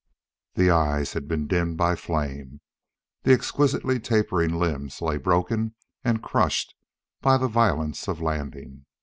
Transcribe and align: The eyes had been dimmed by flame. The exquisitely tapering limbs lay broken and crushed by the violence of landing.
The 0.55 0.71
eyes 0.71 1.13
had 1.13 1.27
been 1.27 1.45
dimmed 1.45 1.77
by 1.77 1.95
flame. 1.95 2.59
The 3.21 3.33
exquisitely 3.33 3.99
tapering 3.99 4.55
limbs 4.55 4.99
lay 4.99 5.17
broken 5.17 5.75
and 6.03 6.23
crushed 6.23 6.73
by 7.21 7.37
the 7.37 7.47
violence 7.47 8.07
of 8.07 8.19
landing. 8.19 8.87